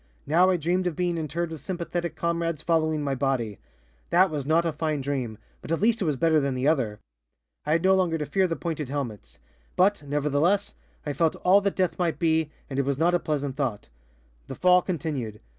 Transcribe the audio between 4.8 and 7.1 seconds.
dream, but at least it was better than the other.